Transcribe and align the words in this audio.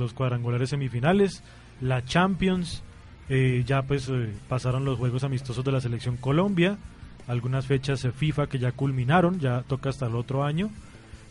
Los 0.00 0.12
cuadrangulares 0.12 0.70
semifinales, 0.70 1.42
la 1.80 2.04
Champions, 2.04 2.84
eh, 3.28 3.64
ya 3.66 3.82
pues 3.82 4.08
eh, 4.08 4.32
pasaron 4.48 4.84
los 4.84 4.96
juegos 4.96 5.24
amistosos 5.24 5.64
de 5.64 5.72
la 5.72 5.80
selección 5.80 6.16
Colombia, 6.16 6.78
algunas 7.26 7.66
fechas 7.66 8.04
eh, 8.04 8.12
FIFA 8.12 8.46
que 8.46 8.60
ya 8.60 8.70
culminaron, 8.70 9.40
ya 9.40 9.62
toca 9.62 9.88
hasta 9.90 10.06
el 10.06 10.14
otro 10.14 10.44
año. 10.44 10.70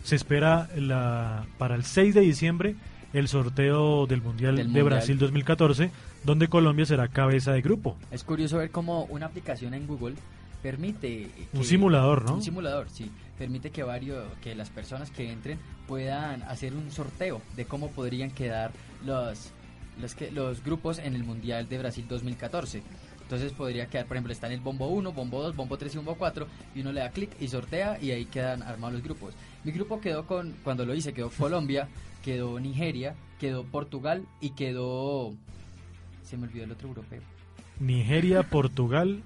Se 0.04 0.18
espera 0.18 0.68
la, 0.76 1.46
para 1.58 1.76
el 1.76 1.86
6 1.86 2.14
de 2.14 2.20
diciembre 2.20 2.76
el 3.14 3.30
sorteo 3.30 4.05
del 4.05 4.22
Mundial 4.22 4.58
Del 4.58 4.66
de 4.66 4.82
Mundial. 4.82 4.98
Brasil 4.98 5.18
2014, 5.18 5.90
donde 6.26 6.49
Colombia 6.49 6.86
será 6.86 7.08
cabeza 7.08 7.54
de 7.54 7.62
grupo. 7.62 7.96
Es 8.12 8.26
curioso 8.26 8.58
ver 8.58 8.70
cómo 8.72 9.05
una 9.05 9.27
aplicación 9.27 9.76
en 9.76 9.88
Google 9.88 10.16
permite... 10.62 11.30
Un 11.54 11.62
que- 11.62 11.66
simulador, 11.66 12.26
¿no? 12.26 12.36
Un 12.36 12.44
simulador, 12.44 12.90
sí. 12.90 13.12
Permite 13.38 13.70
que 13.70 13.84
varios, 13.84 14.26
que 14.42 14.56
las 14.56 14.70
personas 14.70 15.12
que 15.12 15.32
entren 15.32 15.60
puedan 15.88 16.44
hacer 16.44 16.74
un 16.74 16.92
sorteo 16.92 17.42
de 17.56 17.66
cómo 17.66 17.90
podrían 17.92 18.32
quedar 18.32 18.72
los, 19.06 19.52
los, 20.02 20.16
que, 20.16 20.32
los 20.32 20.64
grupos 20.64 21.00
en 21.00 21.16
el 21.16 21.24
Mundial 21.24 21.70
de 21.70 21.78
Brasil 21.78 22.06
2014. 22.08 22.82
Entonces 23.22 23.52
podría 23.52 23.88
quedar, 23.88 24.05
por 24.08 24.16
ejemplo, 24.16 24.32
está 24.32 24.48
en 24.48 24.54
el 24.54 24.62
bombo 24.62 24.88
1, 24.88 25.12
bombo 25.12 25.44
2, 25.44 25.55
bombo 25.55 25.77
3 25.77 25.94
y 25.94 25.98
bombo 25.98 26.16
4 26.16 26.48
y 26.76 26.82
uno 26.82 26.94
le 26.94 27.02
da 27.02 27.10
clic 27.10 27.30
y 27.42 27.49
sortea 27.49 28.02
y 28.02 28.12
ahí 28.12 28.26
quedan 28.26 28.64
armados 28.64 28.94
los 28.94 29.04
grupos. 29.04 29.34
Mi 29.66 29.74
grupo 29.74 29.99
quedó 29.99 30.26
con, 30.26 30.55
cuando 30.64 30.86
lo 30.86 30.96
hice, 30.96 31.14
quedó 31.14 31.30
Colombia, 31.30 31.90
quedó 32.24 32.58
Nigeria, 32.60 33.16
quedó 33.40 33.66
Portugal 33.66 34.26
y 34.40 34.52
quedó... 34.52 35.34
Se 36.24 36.38
me 36.38 36.48
olvidó 36.48 36.64
el 36.64 36.71
otro 36.71 36.88
europeo. 36.88 37.21
Nigeria, 37.80 38.44
Portugal 38.44 39.21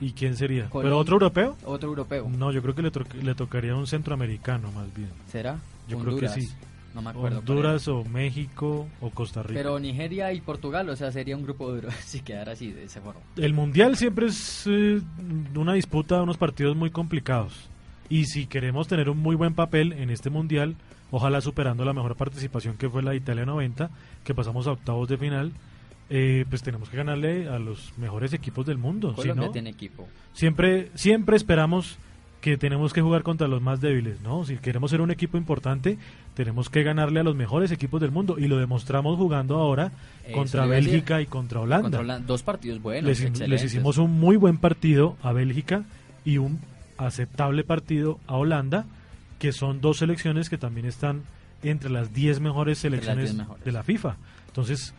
y 0.00 0.12
quién 0.12 0.36
sería. 0.36 0.62
¿Pero 0.64 0.70
Colombia. 0.70 0.96
otro 0.98 1.14
europeo? 1.14 1.56
Otro 1.64 1.88
europeo. 1.88 2.28
No, 2.28 2.52
yo 2.52 2.62
creo 2.62 2.74
que 2.74 2.82
le, 2.82 2.90
to- 2.90 3.04
le 3.22 3.34
tocaría 3.34 3.74
un 3.74 3.86
centroamericano 3.86 4.70
más 4.72 4.92
bien. 4.94 5.10
¿Será? 5.30 5.58
Yo 5.88 5.98
creo 5.98 6.16
que 6.18 6.26
Honduras. 6.26 6.34
sí. 6.34 6.48
No 6.94 7.02
me 7.02 7.10
acuerdo. 7.10 7.38
Honduras 7.40 7.86
o 7.88 8.04
México 8.04 8.88
o 9.00 9.10
Costa. 9.10 9.42
Rica. 9.42 9.54
Pero 9.60 9.78
Nigeria 9.78 10.32
y 10.32 10.40
Portugal, 10.40 10.88
o 10.88 10.96
sea, 10.96 11.12
sería 11.12 11.36
un 11.36 11.42
grupo 11.44 11.70
duro 11.72 11.88
si 12.04 12.20
quedara 12.20 12.52
así, 12.52 12.72
de 12.72 12.84
esa 12.84 13.00
forma. 13.00 13.20
El 13.36 13.52
mundial 13.54 13.96
siempre 13.96 14.26
es 14.26 14.64
eh, 14.66 15.00
una 15.54 15.74
disputa, 15.74 16.22
unos 16.22 16.36
partidos 16.38 16.76
muy 16.76 16.90
complicados. 16.90 17.68
Y 18.08 18.24
si 18.24 18.46
queremos 18.46 18.88
tener 18.88 19.10
un 19.10 19.18
muy 19.18 19.36
buen 19.36 19.54
papel 19.54 19.92
en 19.92 20.08
este 20.10 20.30
mundial, 20.30 20.76
ojalá 21.10 21.40
superando 21.42 21.84
la 21.84 21.92
mejor 21.92 22.16
participación 22.16 22.76
que 22.78 22.88
fue 22.88 23.02
la 23.02 23.10
de 23.10 23.18
Italia 23.18 23.44
90, 23.44 23.90
que 24.24 24.34
pasamos 24.34 24.66
a 24.66 24.72
octavos 24.72 25.08
de 25.08 25.18
final, 25.18 25.52
eh, 26.10 26.44
pues 26.48 26.62
tenemos 26.62 26.88
que 26.88 26.96
ganarle 26.96 27.48
a 27.48 27.58
los 27.58 27.92
mejores 27.98 28.32
equipos 28.32 28.66
del 28.66 28.78
mundo. 28.78 29.10
Si 29.10 29.16
Colombia 29.16 29.46
no, 29.46 29.52
tiene 29.52 29.70
equipo. 29.70 30.06
siempre, 30.32 30.90
siempre 30.94 31.36
esperamos 31.36 31.98
que 32.40 32.56
tenemos 32.56 32.92
que 32.92 33.02
jugar 33.02 33.22
contra 33.22 33.48
los 33.48 33.60
más 33.60 33.80
débiles, 33.80 34.20
¿no? 34.20 34.44
Si 34.44 34.56
queremos 34.58 34.90
ser 34.90 35.00
un 35.00 35.10
equipo 35.10 35.36
importante, 35.36 35.98
tenemos 36.34 36.70
que 36.70 36.82
ganarle 36.82 37.20
a 37.20 37.24
los 37.24 37.34
mejores 37.34 37.72
equipos 37.72 38.00
del 38.00 38.12
mundo 38.12 38.36
y 38.38 38.46
lo 38.46 38.58
demostramos 38.58 39.16
jugando 39.16 39.56
ahora 39.56 39.92
Eso 40.24 40.34
contra. 40.34 40.66
Bélgica 40.66 41.20
y 41.20 41.26
contra 41.26 41.60
Holanda. 41.60 41.82
Contra 41.82 42.00
Holanda, 42.00 42.26
Dos 42.26 42.42
partidos 42.42 42.80
buenos, 42.80 43.20
les, 43.40 43.64
hicimos 43.64 43.98
un 43.98 44.18
muy 44.20 44.36
buen 44.36 44.58
partido 44.58 45.16
a 45.22 45.32
Bélgica 45.32 45.84
y 46.24 46.38
un 46.38 46.60
aceptable 46.96 47.64
partido 47.64 48.20
a 48.26 48.36
Holanda, 48.36 48.86
que 49.38 49.52
son 49.52 49.80
dos 49.80 49.98
selecciones 49.98 50.48
que 50.48 50.58
también 50.58 50.86
están 50.86 51.22
entre 51.62 51.90
las 51.90 52.14
10 52.14 52.40
mejores 52.40 52.78
las 52.78 52.82
selecciones 52.82 53.24
10 53.24 53.36
mejores. 53.36 53.64
de 53.64 53.72
la 53.72 53.82
FIFA. 53.82 54.16
Entonces, 54.46 54.94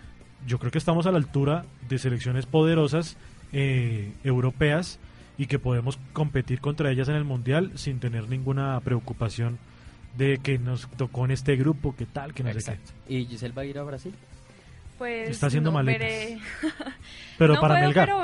yo 0.48 0.60
creo 0.60 0.72
que 0.72 0.78
estamos 0.78 1.06
a 1.06 1.12
la 1.12 1.18
altura 1.18 1.66
de 1.88 1.98
selecciones 1.98 2.46
poderosas 2.46 3.18
eh, 3.54 4.12
europeas 4.24 5.00
y 5.38 5.48
que 5.48 5.60
podemos 5.60 5.98
competir 6.14 6.60
contra 6.60 6.92
ellas 6.92 7.08
en 7.10 7.16
el 7.16 7.24
Mundial 7.24 7.72
sin 7.76 8.00
tener 8.00 8.30
ninguna 8.30 8.80
preocupación 8.82 9.58
de 10.18 10.40
que 10.40 10.58
nos 10.58 10.90
tocó 10.98 11.26
en 11.26 11.32
este 11.32 11.56
grupo, 11.56 11.96
que 11.96 12.06
tal, 12.06 12.34
que 12.34 12.44
no 12.44 12.52
sé 12.52 12.60
Exacto. 12.60 12.92
¿Y 13.08 13.26
Giselle 13.26 13.54
va 13.54 13.62
a 13.62 13.66
ir 13.66 13.78
a 13.78 13.84
Brasil? 13.84 14.14
Pues 14.98 15.30
Está 15.30 15.48
haciendo 15.48 15.70
no, 15.72 15.76
maletas. 15.76 16.02
veré-. 16.02 16.40
Pero 17.38 17.54
no 17.54 17.62
para 17.62 17.76
puedo, 17.76 17.86
Melgar. 17.86 18.10
Pero, 18.10 18.24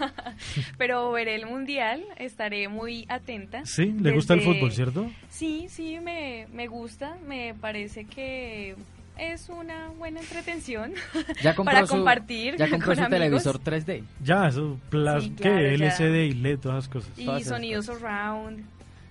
ah, 0.00 0.12
pero 0.78 1.12
veré 1.12 1.34
el 1.34 1.44
mundial, 1.44 2.02
estaré 2.16 2.68
muy 2.68 3.04
atenta. 3.10 3.66
sí, 3.66 3.94
le 4.00 4.12
gusta 4.12 4.32
el 4.32 4.40
fútbol, 4.40 4.72
¿cierto? 4.72 5.10
Sí, 5.28 5.66
sí, 5.68 5.98
me, 6.00 6.46
me 6.54 6.68
gusta, 6.68 7.18
me 7.28 7.52
parece 7.60 8.06
que 8.06 8.76
es 9.18 9.48
una 9.48 9.88
buena 9.98 10.20
entretención 10.20 10.92
Ya 11.42 11.54
para 11.54 11.86
su, 11.86 11.94
compartir 11.94 12.56
ya 12.56 12.68
compró 12.68 12.88
con 12.88 12.96
su 12.96 13.02
amigos. 13.04 13.42
televisor 13.42 13.60
3D. 13.60 14.02
Ya, 14.22 14.48
eso, 14.48 14.78
plas, 14.90 15.24
Sí, 15.24 15.30
¿qué? 15.30 15.42
claro, 15.42 15.60
ya. 15.60 15.72
LCD 15.86 16.14
y 16.26 16.32
LED, 16.34 16.58
todas 16.60 16.84
esas 16.84 16.92
cosas. 16.92 17.10
y 17.18 17.44
sonidos 17.44 17.86
surround. 17.86 18.64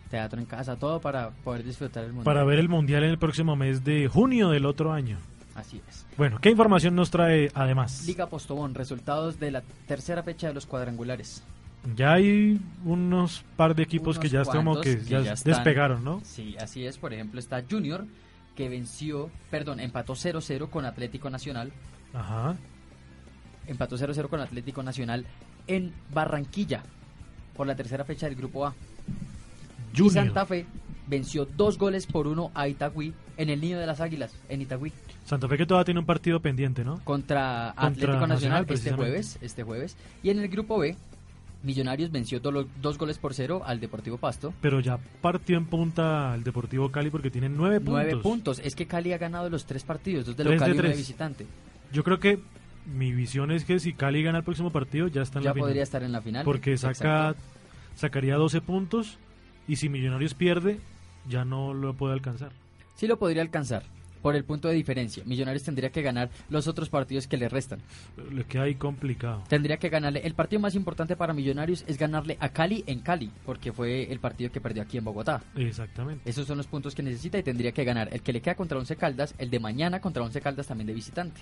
Teatro 0.09 0.39
en 0.39 0.45
casa, 0.45 0.75
todo 0.75 1.01
para 1.01 1.29
poder 1.31 1.63
disfrutar 1.63 2.03
el 2.03 2.11
mundo. 2.11 2.23
Para 2.25 2.43
ver 2.43 2.59
el 2.59 2.69
Mundial 2.69 3.03
en 3.03 3.09
el 3.09 3.17
próximo 3.17 3.55
mes 3.55 3.83
de 3.83 4.07
junio 4.07 4.49
del 4.49 4.65
otro 4.65 4.93
año. 4.93 5.17
Así 5.55 5.81
es. 5.89 6.05
Bueno, 6.17 6.37
¿qué 6.39 6.49
información 6.51 6.95
nos 6.95 7.09
trae 7.09 7.49
además? 7.55 8.05
Liga 8.05 8.27
Postobón, 8.27 8.75
resultados 8.75 9.39
de 9.39 9.51
la 9.51 9.63
tercera 9.87 10.21
fecha 10.21 10.47
de 10.47 10.53
los 10.53 10.65
cuadrangulares. 10.65 11.43
Ya 11.95 12.13
hay 12.13 12.59
unos 12.83 13.43
par 13.55 13.75
de 13.75 13.83
equipos 13.83 14.17
que 14.17 14.27
Unos 14.27 14.31
ya 14.31 14.41
están 14.41 14.57
como 14.65 14.81
que 14.81 14.97
que 14.99 15.03
ya, 15.05 15.21
ya 15.21 15.33
están. 15.33 15.53
despegaron, 15.53 16.03
¿no? 16.03 16.21
Sí, 16.23 16.55
así 16.59 16.85
es. 16.85 16.97
Por 16.97 17.13
ejemplo, 17.13 17.39
está 17.39 17.63
Junior, 17.69 18.05
que 18.55 18.69
venció, 18.69 19.29
perdón, 19.51 19.79
empató 19.79 20.13
0-0 20.13 20.69
con 20.69 20.85
Atlético 20.85 21.29
Nacional. 21.29 21.71
Ajá. 22.13 22.55
Empató 23.67 23.97
0-0 23.97 24.29
con 24.29 24.39
Atlético 24.39 24.83
Nacional 24.83 25.25
en 25.67 25.93
Barranquilla 26.13 26.83
por 27.55 27.67
la 27.67 27.75
tercera 27.75 28.05
fecha 28.05 28.27
del 28.27 28.35
Grupo 28.35 28.65
A. 28.65 28.73
Y 29.93 29.97
Junior. 29.97 30.25
Santa 30.25 30.45
Fe 30.45 30.65
venció 31.07 31.45
dos 31.45 31.77
goles 31.77 32.05
por 32.07 32.27
uno 32.27 32.51
a 32.53 32.67
Itagüí 32.67 33.13
en 33.37 33.49
el 33.49 33.61
Niño 33.61 33.79
de 33.79 33.85
las 33.85 34.01
Águilas, 34.01 34.33
en 34.49 34.61
Itagüí, 34.61 34.91
Santa 35.25 35.47
Fe 35.47 35.57
que 35.57 35.65
todavía 35.65 35.85
tiene 35.85 35.99
un 35.99 36.05
partido 36.05 36.39
pendiente, 36.39 36.85
¿no? 36.85 37.01
contra, 37.03 37.73
Contra 37.75 37.87
Atlético 37.87 38.27
Nacional, 38.27 38.61
Nacional 38.61 38.65
este 38.69 38.91
jueves, 38.93 39.37
este 39.41 39.63
jueves. 39.63 39.97
Y 40.21 40.29
en 40.29 40.39
el 40.39 40.47
Grupo 40.49 40.77
B, 40.77 40.95
Millonarios 41.65 42.11
venció 42.11 42.39
do- 42.39 42.67
dos 42.81 42.97
goles 42.97 43.17
por 43.17 43.33
cero 43.33 43.63
al 43.65 43.79
Deportivo 43.79 44.17
Pasto. 44.17 44.53
Pero 44.61 44.79
ya 44.79 44.97
partió 45.21 45.57
en 45.57 45.65
punta 45.65 46.33
el 46.35 46.43
Deportivo 46.43 46.91
Cali 46.91 47.09
porque 47.09 47.31
tiene 47.31 47.49
nueve 47.49 47.77
puntos. 47.79 47.93
Nueve 47.93 48.17
puntos. 48.17 48.59
Es 48.63 48.75
que 48.75 48.85
Cali 48.85 49.11
ha 49.13 49.17
ganado 49.17 49.49
los 49.49 49.65
tres 49.65 49.83
partidos, 49.83 50.25
dos 50.25 50.37
de 50.37 50.43
Tres 50.43 50.51
de 50.51 50.55
local 50.55 50.69
y 50.69 50.71
uno 50.73 50.81
de 50.83 50.87
tres. 50.89 50.97
visitante. 50.97 51.45
Yo 51.91 52.03
creo 52.03 52.19
que 52.19 52.39
mi 52.85 53.11
visión 53.13 53.51
es 53.51 53.65
que 53.65 53.79
si 53.79 53.93
Cali 53.93 54.21
gana 54.23 54.37
el 54.39 54.43
próximo 54.43 54.71
partido 54.71 55.07
ya 55.07 55.23
está 55.23 55.39
en 55.39 55.43
Ya 55.45 55.49
la 55.49 55.53
final. 55.55 55.67
podría 55.69 55.83
estar 55.83 56.03
en 56.03 56.11
la 56.11 56.21
final. 56.21 56.45
Porque 56.45 56.77
saca, 56.77 57.33
sacaría 57.95 58.35
12 58.35 58.61
puntos 58.61 59.17
y 59.67 59.77
si 59.77 59.89
Millonarios 59.89 60.33
pierde 60.35 60.79
ya 61.27 61.43
no 61.45 61.73
lo 61.73 61.93
puede 61.95 62.13
alcanzar. 62.13 62.51
Sí 62.95 63.07
lo 63.07 63.17
podría 63.17 63.41
alcanzar 63.41 63.83
por 64.25 64.35
el 64.35 64.43
punto 64.43 64.67
de 64.69 64.73
diferencia. 64.73 65.21
Millonarios 65.27 65.61
tendría 65.61 65.91
que 65.91 66.01
ganar 66.01 66.31
los 66.49 66.67
otros 66.67 66.89
partidos 66.89 67.27
que 67.27 67.37
le 67.37 67.47
restan. 67.47 67.79
Le 68.31 68.43
queda 68.43 68.63
ahí 68.63 68.73
complicado. 68.73 69.43
Tendría 69.47 69.77
que 69.77 69.87
ganarle. 69.87 70.21
El 70.21 70.33
partido 70.33 70.59
más 70.59 70.73
importante 70.73 71.15
para 71.15 71.31
Millonarios 71.31 71.85
es 71.85 71.99
ganarle 71.99 72.35
a 72.39 72.49
Cali 72.49 72.83
en 72.87 73.01
Cali, 73.01 73.29
porque 73.45 73.71
fue 73.71 74.11
el 74.11 74.19
partido 74.19 74.51
que 74.51 74.59
perdió 74.59 74.81
aquí 74.81 74.97
en 74.97 75.03
Bogotá. 75.03 75.43
Exactamente. 75.55 76.27
Esos 76.27 76.47
son 76.47 76.57
los 76.57 76.65
puntos 76.65 76.95
que 76.95 77.03
necesita 77.03 77.37
y 77.37 77.43
tendría 77.43 77.71
que 77.71 77.83
ganar 77.83 78.09
el 78.11 78.23
que 78.23 78.33
le 78.33 78.41
queda 78.41 78.55
contra 78.55 78.79
Once 78.79 78.95
Caldas, 78.95 79.35
el 79.37 79.51
de 79.51 79.59
mañana 79.59 80.01
contra 80.01 80.23
Once 80.23 80.41
Caldas 80.41 80.65
también 80.65 80.87
de 80.87 80.93
visitante. 80.95 81.41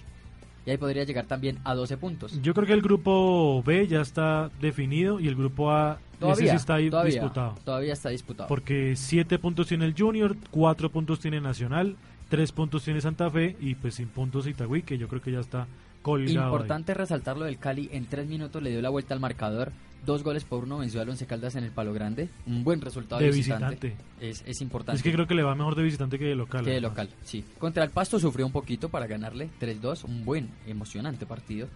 Y 0.65 0.71
ahí 0.71 0.77
podría 0.77 1.05
llegar 1.05 1.25
también 1.25 1.59
a 1.63 1.75
12 1.75 1.95
puntos. 1.95 2.41
Yo 2.41 2.53
creo 2.53 2.67
que 2.67 2.73
el 2.73 2.81
grupo 2.81 3.63
B 3.63 3.87
ya 3.87 4.01
está 4.01 4.51
definido 4.59 5.21
y 5.21 5.29
el 5.29 5.35
grupo 5.35 5.71
A 5.71 5.99
ese 6.15 6.19
Todavía, 6.19 6.51
sí 6.51 6.55
está 6.57 6.77
todavía, 6.89 7.11
disputado. 7.11 7.55
todavía 7.63 7.93
está 7.93 8.09
disputado. 8.09 8.47
Porque 8.49 8.95
7 8.97 9.39
puntos 9.39 9.67
tiene 9.67 9.85
el 9.85 9.93
Junior, 9.97 10.35
4 10.51 10.89
puntos 10.89 11.21
tiene 11.21 11.39
Nacional, 11.39 11.95
3 12.33 12.51
puntos 12.51 12.83
tiene 12.83 12.99
Santa 12.99 13.29
Fe 13.29 13.55
y 13.59 13.75
pues 13.75 13.93
sin 13.93 14.07
puntos 14.07 14.47
Itagüí, 14.47 14.81
que 14.81 14.97
yo 14.97 15.07
creo 15.07 15.21
que 15.21 15.31
ya 15.31 15.39
está 15.39 15.67
colgado. 16.01 16.39
ahí. 16.39 16.45
Importante 16.45 16.95
resaltar 16.95 17.37
lo 17.37 17.45
del 17.45 17.59
Cali, 17.59 17.89
en 17.91 18.07
tres 18.07 18.27
minutos 18.27 18.63
le 18.63 18.71
dio 18.71 18.81
la 18.81 18.89
vuelta 18.89 19.13
al 19.13 19.19
marcador, 19.19 19.71
dos 20.03 20.23
goles 20.23 20.43
por 20.43 20.63
uno 20.63 20.79
venció 20.79 20.99
al 20.99 21.09
Once 21.09 21.27
Caldas 21.27 21.55
en 21.57 21.63
el 21.63 21.69
Palo 21.69 21.93
Grande, 21.93 22.29
un 22.47 22.63
buen 22.63 22.81
resultado 22.81 23.19
De 23.19 23.27
de 23.27 23.33
visitante. 23.33 23.89
visitante. 23.89 24.03
Es, 24.19 24.43
es 24.47 24.61
importante. 24.61 24.97
Es 24.97 25.03
que 25.03 25.13
creo 25.13 25.27
que 25.27 25.35
le 25.35 25.43
va 25.43 25.53
mejor 25.53 25.75
de 25.75 25.83
visitante 25.83 26.17
que 26.17 26.25
de 26.25 26.33
local. 26.33 26.65
que 26.65 26.71
de 26.71 26.81
local, 26.81 27.07
sí. 27.23 27.45
Contra 27.59 27.83
el 27.83 27.91
Pasto 27.91 28.19
sufrió 28.19 28.47
un 28.47 28.51
poquito 28.51 28.89
para 28.89 29.05
ganarle 29.05 29.49
3-2, 29.61 30.05
un 30.05 30.25
buen, 30.25 30.49
emocionante 30.65 31.27
partido. 31.27 31.67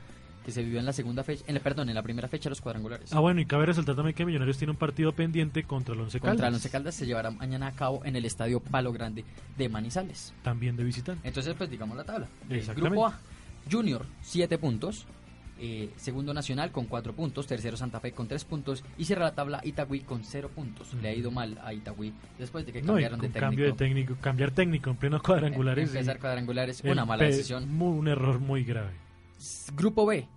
Que 0.48 0.54
se 0.54 0.64
vivió 0.64 0.80
en 0.80 0.86
la 0.86 0.94
segunda 0.94 1.26
fecha, 1.26 1.44
en 1.46 1.56
la, 1.56 1.60
perdón, 1.60 1.90
en 1.90 1.96
la 1.96 2.02
primera 2.02 2.30
fecha 2.30 2.46
de 2.46 2.52
los 2.52 2.62
cuadrangulares. 2.62 3.12
Ah, 3.14 3.20
bueno, 3.20 3.42
y 3.42 3.46
cabe 3.46 3.66
resaltar 3.66 3.98
también 3.98 4.16
que 4.16 4.26
Millonarios 4.26 4.58
tiene 4.58 4.72
un 4.72 4.78
partido 4.78 5.12
pendiente 5.12 5.64
contra 5.66 5.94
el 5.94 6.00
Once 6.00 6.18
Caldas. 6.22 6.32
Contra 6.36 6.48
el 6.48 6.54
Once 6.54 6.70
Caldas 6.70 6.96
se 6.96 7.06
llevará 7.06 7.32
mañana 7.32 7.68
a 7.68 7.72
cabo 7.74 8.00
en 8.06 8.16
el 8.16 8.24
Estadio 8.24 8.62
Palo 8.62 8.94
Grande 8.94 9.26
de 9.58 9.68
Manizales. 9.68 10.34
También 10.44 10.78
de 10.78 10.86
visitante. 10.86 11.28
Entonces, 11.28 11.54
pues 11.58 11.70
digamos 11.70 11.98
la 11.98 12.06
tabla. 12.06 12.28
Exactamente. 12.50 12.92
Grupo 12.96 13.08
A, 13.08 13.20
Junior, 13.70 14.06
7 14.22 14.58
puntos. 14.58 15.06
eh, 15.60 15.90
segundo 15.98 16.34
Nacional 16.34 16.72
con 16.72 16.86
4 16.86 17.12
puntos. 17.12 17.46
Tercero 17.46 17.76
Santa 17.76 18.00
Fe 18.00 18.14
con 18.14 18.30
3 18.30 18.46
puntos. 18.46 18.86
Y 18.98 19.04
cierra 19.04 19.26
la 19.26 19.36
tabla 19.36 19.60
Itagüí 19.66 20.00
con 20.00 20.24
0 20.24 20.50
puntos. 20.56 20.94
Le 21.02 21.10
ha 21.10 21.14
ido 21.14 21.30
mal 21.30 21.60
a 21.62 21.74
Itagüí 21.74 22.14
después 22.40 22.66
de 22.66 22.72
que 22.72 22.82
cambiaron 22.82 23.20
de 23.20 23.30
cambio 23.32 23.66
de 23.66 23.72
técnico. 23.74 23.78
técnico, 24.06 24.22
cambiar 24.22 24.52
técnico 24.52 24.92
en 24.92 24.96
pleno 24.96 25.22
cuadrangulares. 25.22 25.90
Empezar 25.90 26.20
cuadrangulares, 26.20 26.82
una 26.86 27.04
mala 27.04 27.26
decisión. 27.26 27.70
mu- 27.70 27.98
un 27.98 28.08
error 28.08 28.40
muy 28.40 28.64
grave. 28.64 28.92
Grupo 29.76 30.06
B. 30.06 30.28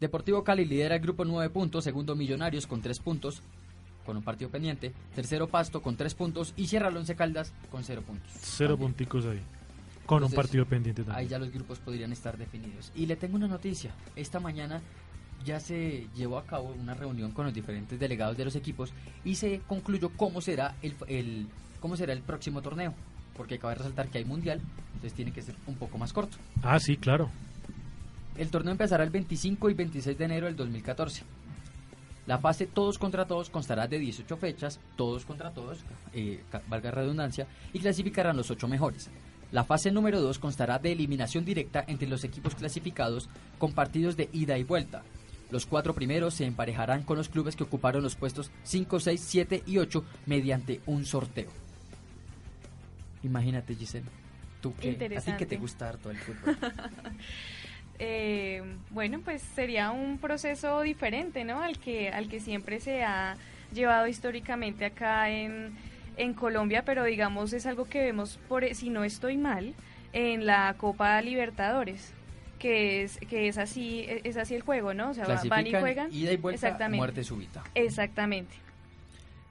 Deportivo 0.00 0.44
Cali 0.44 0.64
lidera 0.64 0.96
el 0.96 1.00
grupo 1.00 1.24
9 1.24 1.50
puntos, 1.50 1.84
segundo 1.84 2.14
Millonarios 2.14 2.66
con 2.66 2.82
3 2.82 2.98
puntos, 3.00 3.40
con 4.04 4.16
un 4.16 4.22
partido 4.22 4.50
pendiente, 4.50 4.92
tercero 5.14 5.48
Pasto 5.48 5.80
con 5.82 5.96
3 5.96 6.14
puntos 6.14 6.52
y 6.56 6.66
cierra 6.66 6.88
el 6.88 6.96
Once 6.96 7.14
Caldas 7.16 7.52
con 7.70 7.82
0 7.82 8.02
puntos. 8.06 8.30
Cero 8.40 8.70
También. 8.74 8.92
punticos 8.92 9.24
ahí. 9.26 9.40
Con 10.04 10.18
Entonces, 10.18 10.36
un 10.38 10.42
partido 10.42 10.66
pendiente 10.66 11.02
Ahí 11.02 11.06
también. 11.06 11.28
ya 11.30 11.38
los 11.38 11.50
grupos 11.52 11.78
podrían 11.80 12.12
estar 12.12 12.36
definidos. 12.38 12.92
Y 12.94 13.06
le 13.06 13.16
tengo 13.16 13.34
una 13.36 13.48
noticia. 13.48 13.90
Esta 14.14 14.38
mañana 14.38 14.80
ya 15.44 15.58
se 15.58 16.06
llevó 16.14 16.38
a 16.38 16.44
cabo 16.46 16.68
una 16.80 16.94
reunión 16.94 17.32
con 17.32 17.44
los 17.46 17.54
diferentes 17.54 17.98
delegados 17.98 18.36
de 18.36 18.44
los 18.44 18.54
equipos 18.54 18.92
y 19.24 19.34
se 19.34 19.60
concluyó 19.66 20.10
cómo 20.10 20.40
será 20.40 20.76
el, 20.82 20.94
el- 21.08 21.46
cómo 21.80 21.96
será 21.96 22.12
el 22.12 22.20
próximo 22.20 22.62
torneo. 22.62 22.94
Porque 23.36 23.58
cabe 23.58 23.74
resaltar 23.74 24.08
que 24.08 24.18
hay 24.18 24.24
mundial, 24.24 24.60
entonces 24.94 25.12
tiene 25.14 25.32
que 25.32 25.42
ser 25.42 25.56
un 25.66 25.74
poco 25.74 25.98
más 25.98 26.12
corto. 26.12 26.36
Ah, 26.62 26.78
sí, 26.78 26.96
claro. 26.96 27.28
El 28.38 28.50
torneo 28.50 28.72
empezará 28.72 29.04
el 29.04 29.10
25 29.10 29.70
y 29.70 29.74
26 29.74 30.18
de 30.18 30.24
enero 30.24 30.46
del 30.46 30.56
2014. 30.56 31.22
La 32.26 32.38
fase 32.38 32.66
todos 32.66 32.98
contra 32.98 33.26
todos 33.26 33.50
constará 33.50 33.86
de 33.86 33.98
18 33.98 34.36
fechas, 34.36 34.80
todos 34.96 35.24
contra 35.24 35.52
todos, 35.52 35.78
eh, 36.12 36.42
valga 36.68 36.90
redundancia, 36.90 37.46
y 37.72 37.78
clasificarán 37.78 38.36
los 38.36 38.50
8 38.50 38.66
mejores. 38.66 39.08
La 39.52 39.62
fase 39.62 39.92
número 39.92 40.20
2 40.20 40.40
constará 40.40 40.80
de 40.80 40.90
eliminación 40.92 41.44
directa 41.44 41.84
entre 41.86 42.08
los 42.08 42.24
equipos 42.24 42.56
clasificados 42.56 43.28
con 43.58 43.72
partidos 43.72 44.16
de 44.16 44.28
ida 44.32 44.58
y 44.58 44.64
vuelta. 44.64 45.02
Los 45.50 45.66
cuatro 45.66 45.94
primeros 45.94 46.34
se 46.34 46.44
emparejarán 46.44 47.04
con 47.04 47.16
los 47.16 47.28
clubes 47.28 47.54
que 47.54 47.62
ocuparon 47.62 48.02
los 48.02 48.16
puestos 48.16 48.50
5, 48.64 48.98
6, 48.98 49.20
7 49.24 49.62
y 49.64 49.78
8 49.78 50.04
mediante 50.26 50.80
un 50.86 51.04
sorteo. 51.04 51.50
Imagínate, 53.22 53.76
Giselle. 53.76 54.08
Tú 54.60 54.74
que, 54.74 54.90
a 55.16 55.20
ti 55.20 55.32
que 55.38 55.46
te 55.46 55.56
gusta 55.56 55.88
harto 55.88 56.10
el 56.10 56.16
fútbol. 56.16 56.56
Eh, 57.98 58.62
bueno, 58.90 59.20
pues 59.24 59.42
sería 59.42 59.90
un 59.90 60.18
proceso 60.18 60.82
diferente, 60.82 61.44
¿no? 61.44 61.62
Al 61.62 61.78
que, 61.78 62.10
al 62.10 62.28
que 62.28 62.40
siempre 62.40 62.80
se 62.80 63.02
ha 63.04 63.36
llevado 63.72 64.06
históricamente 64.06 64.84
acá 64.84 65.30
en, 65.30 65.76
en 66.16 66.34
Colombia, 66.34 66.84
pero 66.84 67.04
digamos 67.04 67.52
es 67.52 67.66
algo 67.66 67.86
que 67.88 68.00
vemos, 68.02 68.38
por, 68.48 68.64
si 68.74 68.90
no 68.90 69.04
estoy 69.04 69.36
mal, 69.36 69.74
en 70.12 70.46
la 70.46 70.74
Copa 70.78 71.20
Libertadores, 71.22 72.12
que 72.58 73.02
es, 73.02 73.18
que 73.18 73.48
es 73.48 73.58
así, 73.58 74.06
es 74.24 74.36
así 74.36 74.54
el 74.54 74.62
juego, 74.62 74.94
¿no? 74.94 75.10
O 75.10 75.14
sea, 75.14 75.24
va- 75.26 75.42
van 75.48 75.66
y 75.66 75.72
juegan. 75.72 76.12
ida 76.12 76.32
y 76.32 76.36
vuelta, 76.36 76.66
Exactamente. 76.68 76.96
muerte 76.96 77.24
súbita. 77.24 77.62
Exactamente. 77.74 78.54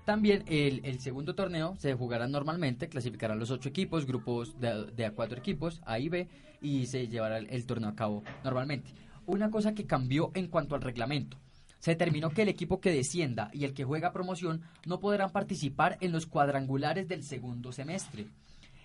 También 0.06 0.44
el, 0.46 0.82
el 0.86 1.00
segundo 1.00 1.34
torneo 1.34 1.76
se 1.80 1.96
jugará 1.96 2.28
normalmente, 2.28 2.88
clasificarán 2.88 3.40
los 3.40 3.50
ocho 3.50 3.70
equipos, 3.70 4.06
grupos 4.06 4.60
de, 4.60 4.92
de 4.96 5.06
a 5.06 5.12
cuatro 5.12 5.40
equipos, 5.40 5.82
A 5.84 5.98
y 5.98 6.10
B, 6.10 6.28
y 6.62 6.86
se 6.86 7.08
llevará 7.08 7.40
el, 7.40 7.66
torneo 7.66 7.90
a 7.90 7.96
cabo 7.96 8.24
normalmente. 8.44 8.92
Una 9.26 9.50
cosa 9.50 9.74
que 9.74 9.88
cambió 9.88 10.32
en 10.36 10.48
cuanto 10.48 10.76
al 10.76 10.82
reglamento. 10.82 11.38
Se 11.80 11.92
determinó 11.92 12.30
que 12.30 12.44
el 12.44 12.50
equipo 12.50 12.80
que 12.80 12.92
descienda 12.92 13.50
y 13.52 13.66
el 13.66 13.74
que 13.74 13.84
juega 13.84 14.14
promoción 14.14 14.62
no 14.86 15.00
podrán 15.00 15.32
participar 15.32 15.98
en 16.02 16.12
los 16.12 16.28
cuadrangulares 16.28 17.08
del 17.08 17.24
segundo 17.24 17.72
semestre. 17.72 18.28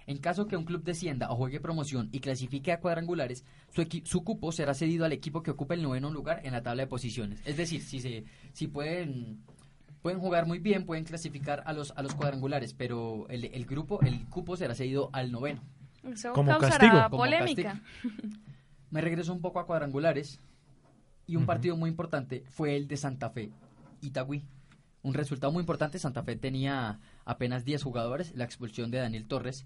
En 0.07 0.19
caso 0.19 0.47
que 0.47 0.57
un 0.57 0.65
club 0.65 0.83
descienda 0.83 1.31
o 1.31 1.37
juegue 1.37 1.61
promoción 1.61 2.09
y 2.13 2.21
clasifique 2.21 2.73
a 2.73 2.81
cuadrangulares, 2.81 3.45
su, 3.73 3.87
su 4.05 4.25
cupo 4.25 4.53
será 4.53 4.75
cedido 4.75 5.05
al 5.05 5.13
equipo 5.13 5.43
que 5.43 5.51
ocupe 5.51 5.75
el 5.75 5.83
noveno 5.83 6.11
lugar 6.11 6.41
en 6.45 6.53
la 6.53 6.63
tabla 6.63 6.83
de 6.83 6.89
posiciones. 6.89 7.41
Es 7.45 7.57
decir, 7.57 7.83
si, 7.83 8.01
se, 8.01 8.25
si 8.53 8.67
pueden 8.67 9.45
pueden 10.03 10.19
jugar 10.19 10.47
muy 10.47 10.59
bien, 10.59 10.87
pueden 10.87 11.05
clasificar 11.05 11.63
a 11.67 11.73
los 11.73 11.93
a 11.97 12.03
los 12.03 12.15
cuadrangulares, 12.15 12.75
pero 12.75 13.27
el, 13.29 13.45
el 13.45 13.67
grupo, 13.67 14.01
el 14.03 14.27
cupo 14.27 14.57
será 14.57 14.75
cedido 14.75 15.11
al 15.13 15.33
noveno. 15.33 15.61
Eso 16.05 16.33
Como 16.33 16.51
causará 16.53 16.79
castigo. 16.79 17.03
Como 17.11 17.25
polémica. 17.25 17.81
Me 18.91 19.01
regreso 19.01 19.33
un 19.33 19.41
poco 19.41 19.61
a 19.61 19.67
cuadrangulares 19.67 20.41
y 21.27 21.37
un 21.37 21.47
partido 21.47 21.77
muy 21.77 21.91
importante 21.91 22.43
fue 22.49 22.77
el 22.77 22.89
de 22.89 22.97
Santa 22.97 23.31
Fe, 23.31 23.51
Itagüí. 24.01 24.43
Un 25.03 25.15
resultado 25.15 25.53
muy 25.53 25.61
importante, 25.61 25.99
Santa 25.99 26.23
Fe 26.23 26.37
tenía 26.37 26.99
apenas 27.25 27.65
10 27.65 27.83
jugadores, 27.83 28.35
la 28.35 28.45
expulsión 28.45 28.91
de 28.91 28.99
Daniel 28.99 29.27
Torres 29.27 29.65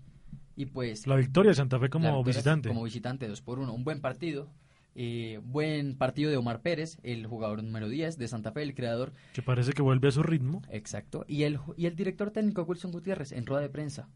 y 0.57 0.67
pues 0.67 1.07
La 1.07 1.17
victoria 1.17 1.51
de 1.51 1.57
Santa 1.57 1.79
Fe 1.81 1.89
como 1.89 2.23
visitante. 2.23 2.69
Como 2.69 2.85
visitante, 2.85 3.27
2 3.27 3.41
por 3.41 3.59
1. 3.59 3.73
Un 3.73 3.83
buen 3.83 4.01
partido. 4.01 4.49
Eh, 4.94 5.41
buen 5.44 5.96
partido 5.96 6.31
de 6.31 6.37
Omar 6.37 6.62
Pérez, 6.62 6.99
el 7.02 7.26
jugador 7.26 7.62
número 7.62 7.88
10 7.88 8.19
de 8.19 8.29
Santa 8.29 8.52
Fe, 8.52 8.62
el 8.62 8.75
creador 8.75 9.12
Que 9.32 9.43
parece 9.43 9.73
que 9.73 9.82
vuelve 9.82 10.08
a 10.08 10.12
su 10.12 10.23
ritmo. 10.23 10.62
Exacto. 10.70 11.25
Y 11.29 11.43
el, 11.43 11.58
y 11.76 11.87
el 11.87 11.96
director 11.96 12.31
técnico 12.31 12.62
Wilson 12.62 12.93
Gutiérrez 12.93 13.32
en 13.32 13.46
rueda 13.46 13.62
de 13.62 13.69
prensa 13.69 14.08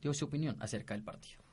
dio 0.00 0.14
su 0.14 0.26
opinión 0.26 0.56
acerca 0.60 0.94
del 0.94 1.02
partido. 1.02 1.49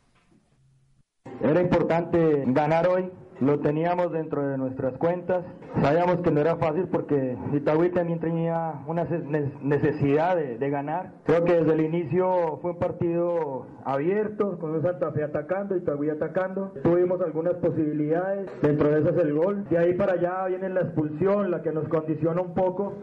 Era 1.41 1.61
importante 1.61 2.43
ganar 2.47 2.87
hoy, 2.87 3.11
lo 3.39 3.59
teníamos 3.59 4.11
dentro 4.11 4.47
de 4.47 4.57
nuestras 4.57 4.97
cuentas. 4.97 5.45
Sabíamos 5.81 6.17
que 6.21 6.31
no 6.31 6.39
era 6.41 6.55
fácil 6.55 6.87
porque 6.91 7.37
Itagüí 7.53 7.89
también 7.91 8.19
tenía 8.19 8.81
una 8.87 9.05
ce- 9.05 9.19
ne- 9.19 9.51
necesidad 9.61 10.35
de, 10.35 10.57
de 10.57 10.69
ganar. 10.71 11.11
Creo 11.25 11.43
que 11.43 11.53
desde 11.53 11.73
el 11.73 11.81
inicio 11.81 12.57
fue 12.63 12.71
un 12.71 12.79
partido 12.79 13.67
abierto, 13.85 14.57
con 14.57 14.71
un 14.71 14.81
Santa 14.81 15.11
Fe 15.11 15.23
atacando, 15.23 15.75
Itagüí 15.77 16.09
atacando. 16.09 16.73
Tuvimos 16.81 17.21
algunas 17.21 17.53
posibilidades, 17.55 18.49
dentro 18.63 18.89
de 18.89 19.01
esas 19.01 19.15
el 19.17 19.33
gol. 19.35 19.65
De 19.69 19.77
ahí 19.77 19.93
para 19.93 20.13
allá 20.13 20.47
viene 20.47 20.69
la 20.69 20.81
expulsión, 20.81 21.51
la 21.51 21.61
que 21.61 21.71
nos 21.71 21.87
condiciona 21.89 22.41
un 22.41 22.55
poco 22.55 22.93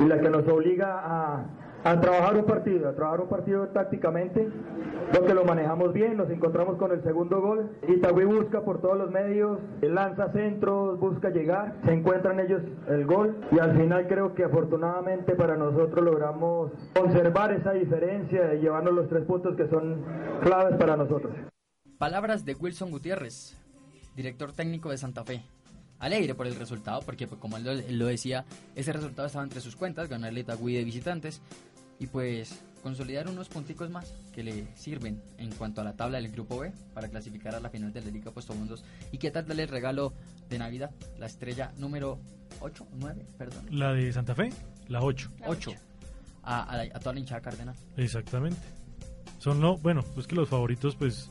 y 0.00 0.04
la 0.06 0.18
que 0.18 0.28
nos 0.28 0.48
obliga 0.48 0.88
a, 1.04 1.44
a 1.84 2.00
trabajar 2.00 2.36
un 2.36 2.46
partido, 2.46 2.88
a 2.88 2.94
trabajar 2.94 3.20
un 3.20 3.28
partido 3.28 3.68
tácticamente. 3.68 4.48
Creo 5.10 5.26
que 5.26 5.34
lo 5.34 5.44
manejamos 5.44 5.92
bien, 5.92 6.16
nos 6.16 6.30
encontramos 6.30 6.76
con 6.78 6.90
el 6.92 7.02
segundo 7.02 7.42
gol. 7.42 7.70
Itagüí 7.86 8.24
busca 8.24 8.62
por 8.62 8.80
todos 8.80 8.96
los 8.96 9.10
medios, 9.10 9.60
lanza 9.82 10.32
centros, 10.32 10.98
busca 10.98 11.28
llegar, 11.28 11.76
se 11.84 11.92
encuentran 11.92 12.40
ellos 12.40 12.62
el 12.88 13.04
gol 13.04 13.36
y 13.52 13.58
al 13.58 13.76
final 13.76 14.08
creo 14.08 14.34
que 14.34 14.44
afortunadamente 14.44 15.34
para 15.34 15.56
nosotros 15.56 16.02
logramos 16.02 16.72
conservar 16.98 17.52
esa 17.52 17.72
diferencia 17.72 18.54
y 18.54 18.60
llevarnos 18.60 18.94
los 18.94 19.08
tres 19.10 19.24
puntos 19.24 19.54
que 19.54 19.68
son 19.68 20.02
claves 20.42 20.76
para 20.78 20.96
nosotros. 20.96 21.34
Palabras 21.98 22.46
de 22.46 22.54
Wilson 22.54 22.90
Gutiérrez, 22.90 23.56
director 24.16 24.52
técnico 24.52 24.88
de 24.88 24.96
Santa 24.96 25.22
Fe. 25.22 25.42
Alegre 26.00 26.34
por 26.34 26.46
el 26.46 26.56
resultado, 26.56 27.00
porque 27.02 27.26
pues, 27.26 27.40
como 27.40 27.56
él 27.56 27.84
lo, 27.90 28.06
decía, 28.06 28.44
ese 28.74 28.92
resultado 28.92 29.26
estaba 29.26 29.44
entre 29.44 29.60
sus 29.60 29.76
cuentas, 29.76 30.08
ganarle 30.08 30.40
Itagüí 30.40 30.74
de 30.74 30.84
visitantes 30.84 31.40
y 31.98 32.06
pues 32.06 32.62
consolidar 32.82 33.28
unos 33.28 33.48
punticos 33.48 33.88
más 33.88 34.14
que 34.32 34.42
le 34.42 34.66
sirven 34.76 35.22
en 35.38 35.50
cuanto 35.52 35.80
a 35.80 35.84
la 35.84 35.94
tabla 35.94 36.20
del 36.20 36.30
grupo 36.30 36.58
B 36.58 36.72
para 36.92 37.08
clasificar 37.08 37.54
a 37.54 37.60
la 37.60 37.70
final 37.70 37.92
de 37.92 38.02
la 38.02 38.10
Liga 38.10 38.30
Puesto 38.30 38.54
Mundos. 38.54 38.84
¿Y 39.10 39.18
qué 39.18 39.30
tal 39.30 39.46
darle 39.46 39.62
el 39.62 39.68
regalo 39.70 40.12
de 40.50 40.58
Navidad? 40.58 40.90
La 41.18 41.26
estrella 41.26 41.72
número 41.78 42.18
8, 42.60 42.86
9, 42.98 43.26
perdón. 43.38 43.66
La 43.70 43.92
de 43.94 44.12
Santa 44.12 44.34
Fe, 44.34 44.50
la 44.88 45.00
8. 45.02 45.30
La 45.40 45.48
8 45.48 45.70
ocho. 45.70 45.80
a, 46.42 46.80
a 46.80 46.98
toda 47.00 47.14
la 47.14 47.20
hinchada 47.20 47.40
cardenal. 47.40 47.74
Exactamente. 47.96 48.60
Son 49.38 49.60
lo, 49.60 49.78
bueno, 49.78 50.02
pues 50.14 50.26
que 50.26 50.34
los 50.34 50.48
favoritos 50.48 50.96
pues 50.96 51.30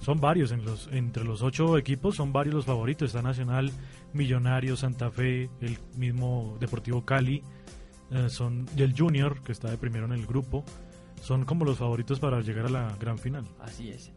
son 0.00 0.20
varios 0.20 0.50
en 0.50 0.64
los 0.64 0.88
entre 0.92 1.24
los 1.24 1.42
ocho 1.42 1.76
equipos 1.76 2.16
son 2.16 2.32
varios 2.32 2.54
los 2.54 2.64
favoritos. 2.64 3.08
Está 3.08 3.22
Nacional, 3.22 3.70
Millonarios, 4.12 4.80
Santa 4.80 5.10
Fe, 5.10 5.50
el 5.60 5.78
mismo 5.96 6.56
Deportivo 6.58 7.04
Cali, 7.04 7.42
eh, 8.12 8.28
son 8.28 8.66
y 8.76 8.82
el 8.82 8.96
Junior 8.96 9.40
que 9.42 9.52
está 9.52 9.70
de 9.70 9.76
primero 9.78 10.06
en 10.06 10.12
el 10.12 10.26
grupo. 10.26 10.64
Son 11.22 11.44
como 11.44 11.64
los 11.64 11.76
favoritos 11.78 12.18
para 12.18 12.40
llegar 12.40 12.66
a 12.66 12.70
la 12.70 12.96
gran 12.98 13.18
final. 13.18 13.44
Así 13.60 13.90
es. 13.90 14.10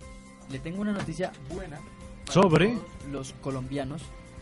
Le 0.50 0.60
tengo 0.60 0.82
una 0.82 0.94
noticia 0.94 1.32
buena 1.54 1.78
para 2.26 2.32
Sobre 2.34 2.78
los 3.12 3.34
colombianos 3.42 4.02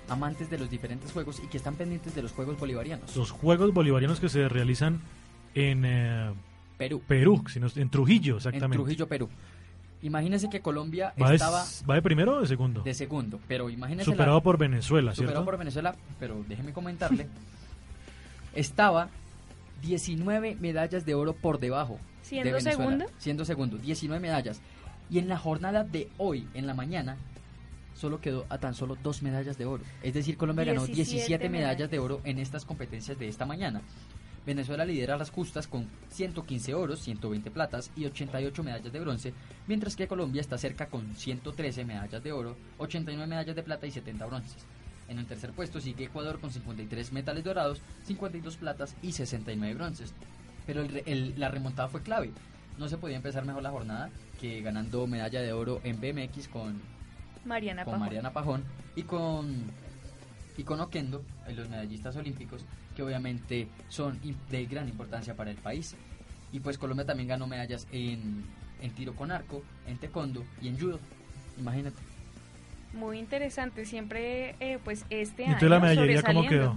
amantes 0.10 0.50
de 0.50 0.58
los 0.60 0.70
diferentes 0.70 1.12
juegos 1.12 1.42
y 1.44 1.48
que 1.48 1.58
están 1.58 1.76
pendientes 1.76 2.14
de 2.14 2.22
los 2.22 2.32
juegos 2.34 2.60
bolivarianos. 2.60 3.16
los 3.16 3.32
Juegos 3.32 3.74
Bolivarianos 3.74 4.20
que 4.20 4.30
se 4.30 4.48
realizan 4.50 5.00
en 5.56 5.84
eh, 5.86 6.32
Perú. 6.78 7.02
Perú, 7.08 7.44
sino 7.48 7.68
en 7.76 7.90
Trujillo, 7.90 8.34
En 8.34 8.38
exactamente. 8.38 8.78
Trujillo, 8.78 9.08
Perú. 9.08 9.30
Imagínense 10.04 10.50
que 10.50 10.62
Colombia 10.62 11.14
¿Va 11.22 11.30
de, 11.30 11.36
estaba 11.36 11.64
va 11.90 11.96
de 11.96 12.02
primero 12.02 12.38
o 12.38 12.42
de 12.42 12.48
segundo? 12.48 12.82
de 12.82 12.94
segundo, 12.94 13.40
pero 13.48 13.70
imagínense 13.70 14.12
Superado 14.12 14.38
la- 14.38 14.44
por 14.44 14.58
Venezuela, 14.58 15.12
¿cierto? 15.14 15.22
superado 15.30 15.46
por 15.46 15.58
Venezuela, 15.58 15.96
pero 16.20 16.44
déjeme 16.50 16.74
comentarle, 16.74 17.28
estaba 18.56 19.10
19 19.82 20.56
medallas 20.56 21.06
de 21.06 21.16
oro 21.16 21.34
por 21.34 21.60
debajo. 21.60 21.96
de 21.96 22.28
¿Siendo 22.28 22.52
Venezuela. 22.52 22.78
segundo? 22.78 23.06
Siendo 23.18 23.46
segundo, 23.46 23.78
19 23.78 24.22
medallas. 24.22 24.62
Y 25.10 25.20
en 25.20 25.28
la 25.28 25.38
jornada 25.38 25.84
de 25.84 26.10
hoy, 26.18 26.48
en 26.54 26.68
la 26.68 26.74
mañana, 26.74 27.18
solo 27.96 28.22
quedó 28.22 28.46
a 28.50 28.58
tan 28.58 28.74
solo 28.74 28.98
dos 29.02 29.22
medallas 29.22 29.58
de 29.58 29.66
oro. 29.66 29.84
Es 30.02 30.14
decir, 30.14 30.38
Colombia 30.38 30.66
ganó 30.66 30.86
17 30.86 31.12
17 31.12 31.50
medallas 31.50 31.70
medallas. 31.78 31.92
de 31.92 32.00
oro 32.00 32.22
en 32.24 32.40
estas 32.40 32.66
competencias 32.66 33.20
de 33.20 33.28
esta 33.28 33.46
mañana. 33.46 33.82
Venezuela 34.46 34.86
lidera 34.86 35.18
las 35.18 35.30
justas 35.30 35.68
con 35.68 35.88
115 36.10 36.74
oros, 36.74 37.00
120 37.02 37.52
platas 37.52 37.92
y 37.96 38.06
88 38.06 38.64
medallas 38.64 38.92
de 38.92 39.00
bronce, 39.00 39.34
mientras 39.68 39.96
que 39.96 40.08
Colombia 40.08 40.42
está 40.42 40.58
cerca 40.58 40.88
con 40.88 41.16
113 41.16 41.86
medallas 41.86 42.24
de 42.24 42.32
oro, 42.32 42.56
89 42.80 43.28
medallas 43.28 43.56
de 43.56 43.64
plata 43.64 43.86
y 43.86 43.92
70 43.92 44.26
bronces. 44.26 44.66
En 45.08 45.20
el 45.20 45.26
tercer 45.26 45.52
puesto 45.52 45.82
sigue 45.82 46.06
Ecuador 46.06 46.40
con 46.40 46.52
53 46.52 47.12
metales 47.12 47.44
dorados, 47.44 47.82
52 48.06 48.58
platas 48.58 48.96
y 49.02 49.12
69 49.12 49.76
bronces. 49.76 50.14
Pero 50.66 50.82
el 50.84 51.04
el- 51.06 51.40
la 51.40 51.50
remontada 51.50 51.90
fue 51.90 52.02
clave. 52.02 52.32
No 52.78 52.88
se 52.88 52.98
podía 52.98 53.18
empezar 53.18 53.44
mejor 53.46 53.64
la 53.64 53.72
jornada 53.72 54.10
que 54.40 54.62
ganando 54.62 55.06
medalla 55.08 55.42
de 55.42 55.52
oro 55.54 55.82
en 55.84 56.00
BMX 56.00 56.48
con 56.48 56.82
Mariana 57.46 57.84
con 57.84 57.92
Pajón. 57.94 58.00
Mariana 58.00 58.34
Pajón 58.34 58.64
y 58.96 59.04
con 59.04 59.64
y 60.58 60.64
con 60.64 60.80
Oquendo, 60.82 61.24
los 61.56 61.70
medallistas 61.70 62.16
olímpicos, 62.16 62.64
que 62.96 63.04
obviamente 63.04 63.68
son 63.90 64.20
de 64.50 64.66
gran 64.66 64.88
importancia 64.88 65.36
para 65.36 65.50
el 65.52 65.58
país. 65.58 65.96
Y 66.52 66.60
pues 66.60 66.78
Colombia 66.78 67.06
también 67.06 67.30
ganó 67.30 67.48
medallas 67.48 67.88
en, 67.92 68.44
en 68.82 68.92
tiro 68.92 69.16
con 69.16 69.32
arco, 69.32 69.64
en 69.88 69.98
taekwondo 69.98 70.44
y 70.62 70.68
en 70.68 70.80
judo. 70.80 71.00
Imagínate. 71.58 71.98
Muy 72.94 73.20
interesante, 73.20 73.86
siempre 73.86 74.56
eh, 74.60 74.78
pues 74.84 75.06
este 75.10 75.44
¿Y 75.44 75.46
año 75.46 75.54
entonces 75.54 75.70
la 75.70 75.80
medallería 75.80 76.22
cómo 76.24 76.46
quedó? 76.48 76.76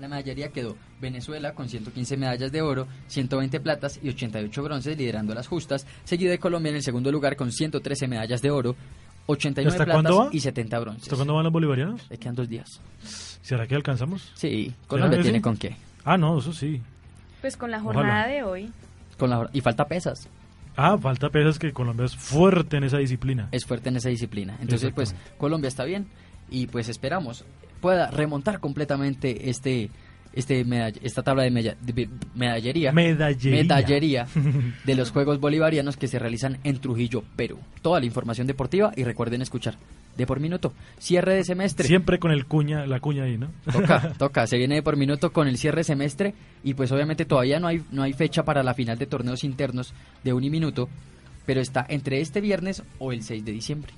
La 0.00 0.08
medallería 0.08 0.48
quedó 0.48 0.76
Venezuela 1.00 1.54
con 1.54 1.68
115 1.68 2.16
medallas 2.16 2.50
de 2.50 2.62
oro, 2.62 2.86
120 3.08 3.60
platas 3.60 4.00
y 4.02 4.08
88 4.08 4.62
bronces, 4.62 4.96
liderando 4.96 5.34
las 5.34 5.46
justas, 5.46 5.86
seguido 6.04 6.30
de 6.30 6.38
Colombia 6.38 6.70
en 6.70 6.76
el 6.76 6.82
segundo 6.82 7.12
lugar 7.12 7.36
con 7.36 7.52
113 7.52 8.08
medallas 8.08 8.40
de 8.42 8.50
oro, 8.50 8.74
89 9.26 9.70
¿Hasta 9.76 9.84
platas 9.84 10.02
cuándo 10.02 10.24
va? 10.24 10.34
y 10.34 10.40
70 10.40 10.78
bronces. 10.80 11.02
¿Hasta 11.04 11.16
cuándo 11.16 11.34
van 11.34 11.44
los 11.44 11.52
bolivarianos? 11.52 12.10
Le 12.10 12.16
quedan 12.18 12.34
dos 12.34 12.48
días. 12.48 12.80
¿Será 13.42 13.66
que 13.66 13.74
alcanzamos? 13.74 14.32
Sí, 14.34 14.74
Colombia 14.88 15.18
que 15.18 15.24
tiene 15.24 15.38
sí? 15.38 15.42
con 15.42 15.56
qué. 15.56 15.76
Ah, 16.04 16.16
no, 16.16 16.38
eso 16.38 16.52
sí. 16.52 16.80
Pues 17.40 17.56
con 17.56 17.70
la 17.70 17.76
Ojalá. 17.78 17.94
jornada 17.94 18.26
de 18.26 18.42
hoy. 18.42 18.72
Con 19.18 19.30
la, 19.30 19.48
y 19.52 19.60
falta 19.60 19.86
pesas. 19.86 20.28
Ah, 20.76 20.96
falta 20.98 21.30
pesas 21.30 21.58
que 21.58 21.72
Colombia 21.72 22.06
es 22.06 22.16
fuerte 22.16 22.76
en 22.76 22.84
esa 22.84 22.98
disciplina. 22.98 23.48
Es 23.52 23.64
fuerte 23.66 23.88
en 23.88 23.96
esa 23.96 24.08
disciplina. 24.08 24.56
Entonces, 24.60 24.92
pues. 24.94 25.14
Colombia 25.38 25.68
está 25.68 25.84
bien 25.84 26.06
y 26.50 26.66
pues 26.66 26.88
esperamos 26.88 27.44
pueda 27.82 28.10
remontar 28.10 28.60
completamente 28.60 29.50
este 29.50 29.90
este 30.34 30.64
medall- 30.64 30.98
esta 31.02 31.22
tabla 31.22 31.42
de, 31.42 31.50
meda- 31.50 31.76
de 31.80 32.08
medallería. 32.34 32.92
Medallería. 32.92 33.62
medallería 33.62 34.26
de 34.84 34.94
los 34.94 35.10
Juegos 35.10 35.40
Bolivarianos 35.40 35.96
que 35.96 36.08
se 36.08 36.18
realizan 36.18 36.58
en 36.64 36.78
Trujillo, 36.78 37.22
Perú. 37.36 37.58
Toda 37.82 38.00
la 38.00 38.06
información 38.06 38.46
deportiva 38.46 38.92
y 38.96 39.04
recuerden 39.04 39.42
escuchar 39.42 39.76
de 40.16 40.26
por 40.26 40.40
minuto. 40.40 40.72
Cierre 40.98 41.34
de 41.34 41.44
semestre. 41.44 41.86
Siempre 41.86 42.18
con 42.18 42.32
el 42.32 42.46
cuña, 42.46 42.86
la 42.86 43.00
cuña 43.00 43.24
ahí, 43.24 43.38
¿no? 43.38 43.48
Toca, 43.72 44.12
toca, 44.18 44.46
se 44.46 44.58
viene 44.58 44.74
de 44.76 44.82
por 44.82 44.96
minuto 44.96 45.32
con 45.32 45.48
el 45.48 45.56
cierre 45.58 45.78
de 45.78 45.84
semestre 45.84 46.34
y 46.64 46.74
pues 46.74 46.92
obviamente 46.92 47.24
todavía 47.24 47.58
no 47.60 47.66
hay, 47.66 47.82
no 47.90 48.02
hay 48.02 48.12
fecha 48.12 48.44
para 48.44 48.62
la 48.62 48.74
final 48.74 48.98
de 48.98 49.06
torneos 49.06 49.42
internos 49.44 49.94
de 50.22 50.32
un 50.32 50.44
y 50.44 50.50
minuto, 50.50 50.88
pero 51.46 51.60
está 51.60 51.84
entre 51.88 52.20
este 52.20 52.40
viernes 52.40 52.82
o 52.98 53.12
el 53.12 53.22
6 53.22 53.44
de 53.44 53.52
diciembre. 53.52 53.92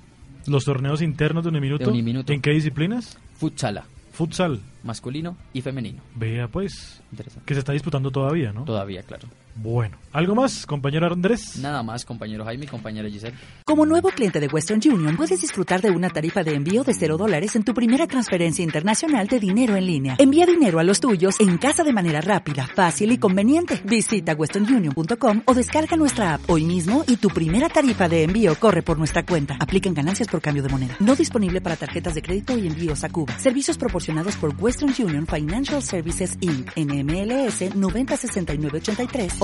Los 0.46 0.64
torneos 0.64 1.00
internos 1.02 1.42
de 1.44 1.50
un 1.50 1.60
minuto. 1.60 1.84
De 1.84 1.90
un 1.98 2.04
minuto. 2.04 2.32
¿En 2.32 2.40
qué 2.42 2.50
disciplinas? 2.50 3.18
Futsala, 3.36 3.84
Futsal. 4.14 4.60
masculino 4.84 5.36
y 5.52 5.60
femenino. 5.60 6.00
Vea 6.14 6.48
pues, 6.48 7.02
Interesante. 7.10 7.44
que 7.46 7.54
se 7.54 7.60
está 7.60 7.72
disputando 7.72 8.10
todavía, 8.10 8.52
¿no? 8.52 8.64
Todavía, 8.64 9.02
claro. 9.02 9.28
Bueno, 9.56 9.96
¿algo 10.12 10.34
más, 10.34 10.66
compañero 10.66 11.06
Andrés? 11.06 11.58
Nada 11.58 11.84
más, 11.84 12.04
compañero 12.04 12.44
Jaime 12.44 12.64
y 12.64 12.68
compañera 12.68 13.08
Giselle. 13.08 13.36
Como 13.64 13.86
nuevo 13.86 14.08
cliente 14.08 14.40
de 14.40 14.48
Western 14.48 14.80
Union, 14.84 15.16
puedes 15.16 15.40
disfrutar 15.40 15.80
de 15.80 15.90
una 15.90 16.10
tarifa 16.10 16.42
de 16.42 16.54
envío 16.54 16.82
de 16.82 16.92
0 16.92 17.16
dólares 17.16 17.54
en 17.54 17.62
tu 17.62 17.72
primera 17.72 18.08
transferencia 18.08 18.64
internacional 18.64 19.28
de 19.28 19.38
dinero 19.38 19.76
en 19.76 19.86
línea. 19.86 20.16
Envía 20.18 20.44
dinero 20.44 20.80
a 20.80 20.84
los 20.84 20.98
tuyos 20.98 21.38
en 21.38 21.56
casa 21.58 21.84
de 21.84 21.92
manera 21.92 22.20
rápida, 22.20 22.66
fácil 22.74 23.12
y 23.12 23.18
conveniente. 23.18 23.80
Visita 23.84 24.34
westernunion.com 24.34 25.42
o 25.44 25.54
descarga 25.54 25.96
nuestra 25.96 26.34
app 26.34 26.50
hoy 26.50 26.64
mismo 26.64 27.04
y 27.06 27.16
tu 27.16 27.28
primera 27.28 27.68
tarifa 27.68 28.08
de 28.08 28.24
envío 28.24 28.56
corre 28.56 28.82
por 28.82 28.98
nuestra 28.98 29.24
cuenta. 29.24 29.56
Aplican 29.60 29.94
ganancias 29.94 30.26
por 30.26 30.40
cambio 30.40 30.64
de 30.64 30.68
moneda. 30.68 30.96
No 30.98 31.14
disponible 31.14 31.60
para 31.60 31.76
tarjetas 31.76 32.14
de 32.16 32.22
crédito 32.22 32.58
y 32.58 32.66
envíos 32.66 33.04
a 33.04 33.08
Cuba. 33.08 33.38
Servicios 33.38 33.78
proporcionados 33.78 34.34
por 34.34 34.52
Western 34.58 34.92
Union 34.98 35.28
Financial 35.28 35.80
Services 35.80 36.38
Inc. 36.40 36.72
NMLS 36.76 37.76
906983 37.76 39.43